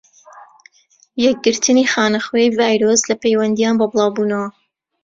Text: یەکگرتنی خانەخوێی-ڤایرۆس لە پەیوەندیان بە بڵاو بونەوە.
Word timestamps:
یەکگرتنی 1.25 1.89
خانەخوێی-ڤایرۆس 1.93 3.01
لە 3.09 3.15
پەیوەندیان 3.21 3.75
بە 3.79 3.85
بڵاو 3.91 4.11
بونەوە. 4.15 4.47